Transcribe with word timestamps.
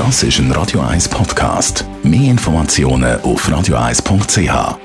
Das 0.00 0.22
ist 0.22 0.38
ein 0.38 0.50
Radio 0.52 0.80
1 0.80 1.10
Podcast. 1.10 1.84
Mehr 2.02 2.30
Informationen 2.30 3.20
auf 3.20 3.46
radio1.ch. 3.46 4.78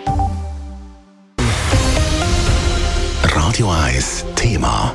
Radio 3.23 3.71
1 3.71 4.25
Thema. 4.35 4.93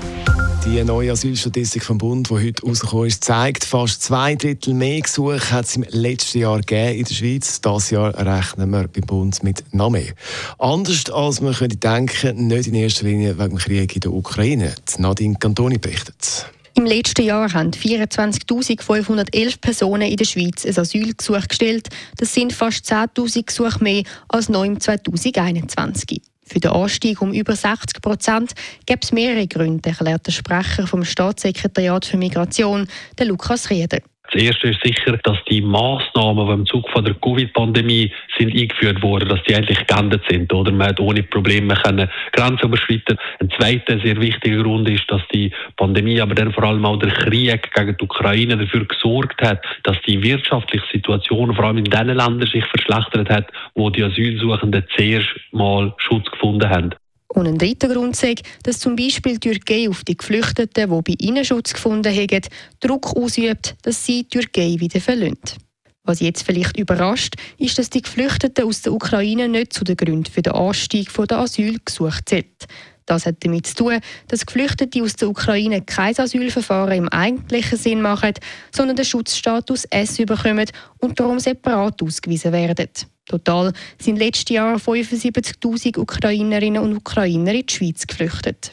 Die 0.66 0.84
neue 0.84 1.12
Asylstatistik 1.12 1.82
vom 1.82 1.96
Bund, 1.96 2.28
die 2.28 2.34
heute 2.34 2.66
rausgekommen 2.66 3.06
ist, 3.06 3.24
zeigt, 3.24 3.64
fast 3.64 4.02
zwei 4.02 4.34
Drittel 4.34 4.74
mehr 4.74 5.00
Gesuche 5.00 5.50
hat 5.50 5.64
es 5.64 5.76
im 5.76 5.86
letzten 5.88 6.40
Jahr 6.40 6.58
gegeben 6.58 6.98
in 6.98 7.04
der 7.06 7.14
Schweiz. 7.14 7.62
Das 7.62 7.88
Jahr 7.88 8.14
rechnen 8.14 8.70
wir 8.72 8.88
beim 8.88 9.06
Bund 9.06 9.42
mit 9.42 9.64
noch 9.72 9.88
mehr. 9.88 10.12
Anders 10.58 11.08
als 11.08 11.40
man 11.40 11.54
könnte 11.54 11.78
denken, 11.78 12.46
nicht 12.46 12.66
in 12.66 12.74
erster 12.74 13.06
Linie 13.06 13.38
wegen 13.38 13.56
dem 13.56 13.58
Krieg 13.58 13.94
in 13.94 14.00
der 14.00 14.12
Ukraine. 14.12 14.74
Nadine 14.98 15.36
Cantoni 15.40 15.78
berichtet. 15.78 16.50
Im 16.80 16.86
letzten 16.86 17.26
Jahr 17.26 17.52
haben 17.52 17.72
24.511 17.72 19.60
Personen 19.60 20.10
in 20.10 20.16
der 20.16 20.24
Schweiz 20.24 20.64
ein 20.64 20.78
Asylgesuch 20.78 21.46
gestellt. 21.46 21.90
Das 22.16 22.32
sind 22.32 22.54
fast 22.54 22.90
10.000 22.90 23.44
Gesuche 23.44 23.84
mehr 23.84 24.02
als 24.28 24.48
noch 24.48 24.64
im 24.64 24.80
2021. 24.80 26.22
Für 26.42 26.58
den 26.58 26.70
Anstieg 26.70 27.20
um 27.20 27.34
über 27.34 27.54
60 27.54 28.00
Prozent 28.00 28.54
gibt 28.86 29.04
es 29.04 29.12
mehrere 29.12 29.46
Gründe, 29.46 29.90
erklärt 29.90 30.26
der 30.26 30.32
Sprecher 30.32 30.86
vom 30.86 31.04
Staatssekretariat 31.04 32.06
für 32.06 32.16
Migration, 32.16 32.88
der 33.18 33.26
Lukas 33.26 33.68
Rieder. 33.68 33.98
Das 34.32 34.42
erste 34.42 34.68
ist 34.68 34.80
sicher, 34.84 35.16
dass 35.24 35.38
die 35.50 35.60
Massnahmen, 35.60 36.46
die 36.46 36.52
im 36.52 36.66
Zug 36.66 36.88
von 36.90 37.04
der 37.04 37.14
Covid-Pandemie 37.14 38.12
sind 38.38 38.54
eingeführt 38.54 39.02
wurden, 39.02 39.28
dass 39.28 39.42
die 39.42 39.56
eigentlich 39.56 39.84
geändert 39.86 40.22
sind, 40.28 40.52
oder? 40.52 40.70
Man 40.70 40.88
hat 40.88 41.00
ohne 41.00 41.24
Probleme 41.24 41.74
können 41.74 42.08
Grenzen 42.32 42.66
überschreiten. 42.66 43.18
Ein 43.40 43.50
zweiter 43.50 43.98
sehr 44.00 44.20
wichtiger 44.20 44.62
Grund 44.62 44.88
ist, 44.88 45.10
dass 45.10 45.22
die 45.32 45.50
Pandemie, 45.76 46.20
aber 46.20 46.34
dann 46.34 46.52
vor 46.52 46.64
allem 46.64 46.84
auch 46.84 46.98
der 46.98 47.10
Krieg 47.10 47.72
gegen 47.72 47.96
die 47.96 48.04
Ukraine 48.04 48.56
dafür 48.56 48.84
gesorgt 48.84 49.42
hat, 49.42 49.64
dass 49.82 49.96
die 50.06 50.22
wirtschaftliche 50.22 50.86
Situation 50.92 51.54
vor 51.54 51.64
allem 51.64 51.78
in 51.78 51.84
den 51.84 52.06
Ländern 52.06 52.46
sich 52.46 52.64
verschlechtert 52.66 53.30
hat, 53.30 53.46
wo 53.74 53.90
die 53.90 54.04
Asylsuchenden 54.04 54.84
zuerst 54.96 55.28
mal 55.50 55.92
Schutz 55.98 56.30
gefunden 56.30 56.68
haben. 56.70 56.94
Und 57.32 57.46
ein 57.46 57.58
dritter 57.58 57.88
Grund 57.88 58.20
ist, 58.22 58.42
dass 58.64 58.80
zum 58.80 58.96
Beispiel 58.96 59.38
die 59.38 59.50
Türkei 59.50 59.88
auf 59.88 60.02
die 60.02 60.16
Geflüchteten, 60.16 60.90
die 60.90 61.14
bei 61.14 61.24
ihnen 61.24 61.44
Schutz 61.44 61.72
gefunden 61.72 62.12
haben, 62.12 62.40
Druck 62.80 63.16
ausübt, 63.16 63.76
dass 63.82 64.04
sie 64.04 64.24
die 64.24 64.40
Türkei 64.40 64.76
wieder 64.78 65.00
verlassen. 65.00 65.58
Was 66.02 66.20
jetzt 66.20 66.42
vielleicht 66.42 66.76
überrascht, 66.76 67.34
ist, 67.58 67.78
dass 67.78 67.90
die 67.90 68.02
Geflüchteten 68.02 68.64
aus 68.64 68.82
der 68.82 68.92
Ukraine 68.92 69.48
nicht 69.48 69.72
zu 69.72 69.84
den 69.84 69.96
Gründen 69.96 70.24
für 70.24 70.42
den 70.42 70.54
Anstieg 70.54 71.12
der 71.14 71.38
Asylgesuche 71.38 72.24
zählt. 72.24 72.66
Das 73.06 73.26
hat 73.26 73.36
damit 73.40 73.66
zu 73.66 73.74
tun, 73.76 74.00
dass 74.28 74.46
Geflüchtete 74.46 75.02
aus 75.02 75.14
der 75.14 75.28
Ukraine 75.28 75.82
kein 75.82 76.18
Asylverfahren 76.18 76.96
im 76.96 77.08
eigentlichen 77.08 77.78
Sinn 77.78 78.02
machen, 78.02 78.34
sondern 78.74 78.96
den 78.96 79.04
Schutzstatus 79.04 79.84
S 79.84 80.16
bekommen 80.16 80.66
und 80.98 81.18
darum 81.18 81.38
separat 81.38 82.02
ausgewiesen 82.02 82.52
werden. 82.52 82.88
Total 83.30 83.72
sind 84.00 84.18
letztes 84.18 84.52
Jahr 84.52 84.76
75.000 84.76 85.98
Ukrainerinnen 85.98 86.82
und 86.82 86.96
Ukrainer 86.96 87.54
in 87.54 87.64
die 87.64 87.72
Schweiz 87.72 88.04
geflüchtet. 88.04 88.72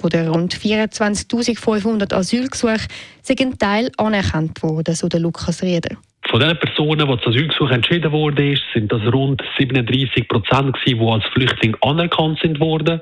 Von 0.00 0.10
den 0.10 0.28
rund 0.28 0.54
24.500 0.54 2.14
Asylgesuchen 2.14 2.86
sind 3.22 3.40
ein 3.40 3.58
Teil 3.58 3.90
anerkannt 3.96 4.62
worden, 4.62 4.94
so 4.94 5.08
der 5.08 5.18
Lukas 5.18 5.60
Rieder. 5.62 5.96
Von 6.28 6.40
den 6.40 6.58
Personen, 6.58 7.06
die 7.06 7.16
das 7.16 7.26
Asylgesuch 7.26 7.70
entschieden 7.70 8.10
wurde, 8.10 8.58
sind 8.74 8.90
das 8.90 9.00
rund 9.12 9.42
37 9.58 10.26
Prozent, 10.26 10.76
die 10.84 10.98
als 10.98 11.24
Flüchtling 11.26 11.76
anerkannt 11.82 12.40
sind 12.42 12.58
worden. 12.58 13.00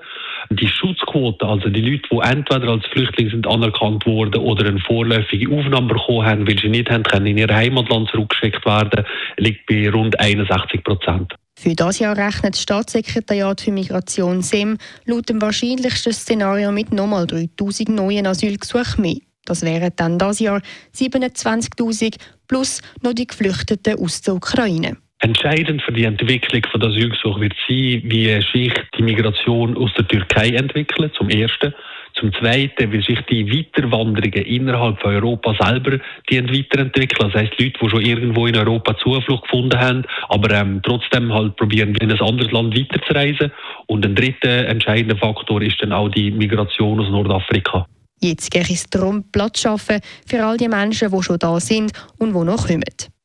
Die 0.51 0.69
Schutzquote, 0.69 1.47
also 1.47 1.71
die 1.71 1.81
Leute, 1.81 2.09
die 2.11 2.19
entweder 2.19 2.69
als 2.69 2.85
Flüchtling 2.87 3.31
sind 3.31 3.47
anerkannt 3.47 4.05
worden 4.05 4.43
oder 4.43 4.69
eine 4.69 4.81
vorläufige 4.81 5.51
Aufnahme 5.51 5.95
bekommen 5.95 6.27
haben, 6.27 6.47
weil 6.47 6.59
sie 6.59 6.69
nicht 6.69 6.91
haben 6.91 7.03
können, 7.03 7.27
in 7.27 7.39
ihr 7.39 7.49
Heimatland 7.49 8.11
zurückgeschickt 8.11 8.65
werden, 8.67 9.07
liegt 9.39 9.67
bei 9.67 9.89
rund 9.91 10.21
61 10.21 10.85
Prozent. 10.85 11.35
Für 11.59 11.75
das 11.75 12.01
Jahr 12.01 12.17
rechnet 12.17 12.55
das 12.55 12.63
Staatssekretariat 12.63 13.61
für 13.63 13.73
Migration 13.73 14.43
SEM 14.43 14.77
laut 15.07 15.31
dem 15.31 15.41
wahrscheinlichsten 15.41 16.13
Szenario 16.13 16.73
mit 16.73 16.93
nochmal 16.93 17.27
3000 17.27 17.89
neuen 17.89 18.27
Asylgesuchen 18.27 19.01
mehr. 19.01 19.17
Das 19.47 19.63
wären 19.63 19.93
dann 19.97 20.19
das 20.19 20.41
Jahr 20.41 20.63
27.000 20.95 22.17
plus 22.49 22.81
noch 23.03 23.15
die 23.15 23.27
Geflüchteten 23.27 23.99
aus 23.99 24.23
der 24.23 24.35
Ukraine. 24.35 24.97
Entscheidend 25.25 25.81
für 25.81 25.93
die 25.93 26.05
Entwicklung 26.05 26.63
von 26.71 26.81
der 26.81 26.91
Asylgesuch 26.91 27.41
wird 27.41 27.55
sein, 27.67 28.03
wie 28.05 28.27
sich 28.53 28.75
die 28.99 29.03
Migration 29.03 29.75
aus 29.77 29.91
der 29.97 30.07
Türkei 30.07 30.49
entwickelt, 30.49 31.15
zum 31.15 31.31
Ersten. 31.31 31.73
Zum 32.15 32.33
Zweiten, 32.35 32.93
wie 32.93 33.03
sich 33.03 33.19
die 33.23 33.51
Weiterwanderungen 33.51 34.45
innerhalb 34.45 35.01
von 35.01 35.15
Europa 35.15 35.55
selber 35.59 35.99
die 36.31 36.37
weiterentwickeln. 36.37 37.31
Das 37.33 37.41
heisst, 37.41 37.59
Leute, 37.59 37.79
die 37.83 37.89
schon 37.89 38.03
irgendwo 38.03 38.47
in 38.47 38.57
Europa 38.57 38.97
Zuflucht 38.99 39.45
gefunden 39.45 39.81
haben, 39.81 40.05
aber 40.29 40.51
ähm, 40.51 40.81
trotzdem 40.83 41.33
halt 41.33 41.57
probieren, 41.57 41.95
in 41.97 42.13
ein 42.13 42.21
anderes 42.21 42.53
Land 42.53 42.79
weiterzureisen. 42.79 43.51
Und 43.87 44.05
ein 44.05 44.15
dritter 44.15 44.69
entscheidender 44.69 45.17
Faktor 45.17 45.63
ist 45.63 45.81
dann 45.81 45.93
auch 45.93 46.11
die 46.11 46.31
Migration 46.31 47.01
aus 47.01 47.09
Nordafrika. 47.09 47.87
Jetzt 48.21 48.51
geht 48.51 48.71
es 48.71 48.85
darum, 48.85 49.25
Platz 49.31 49.61
zu 49.61 49.69
schaffen 49.69 50.01
für 50.27 50.45
all 50.45 50.57
die 50.57 50.69
Menschen, 50.69 51.11
die 51.11 51.23
schon 51.23 51.39
da 51.39 51.61
sind 51.61 51.93
und 52.19 52.33
die 52.33 52.45
noch 52.45 52.67
kommen. 52.67 52.83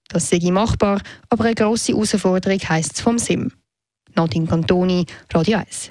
Das 0.10 0.30
sei 0.30 0.40
machbar, 0.52 1.02
aber 1.30 1.46
eine 1.46 1.56
grosse 1.56 1.94
Herausforderung 1.94 2.60
heisst 2.68 2.96
es 2.96 3.02
vom 3.02 3.20
SIM. 3.20 3.52
Nadine 4.16 4.48
Cantoni, 4.48 5.06
Radio 5.34 5.60
1. 5.60 5.90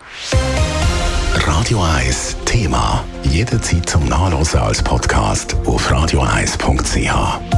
Radio 1.34 1.82
1 1.82 2.36
Thema. 2.44 3.04
Jederzeit 3.22 3.88
zum 3.88 4.06
Nachlesen 4.06 4.60
als 4.60 4.82
Podcast 4.82 5.54
auf 5.64 5.90
radio1.ch. 5.90 7.57